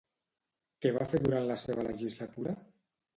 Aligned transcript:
Què 0.85 0.91
va 0.95 1.05
fer 1.11 1.19
durant 1.25 1.45
la 1.51 1.57
seva 1.65 1.83
legislatura? 1.89 2.55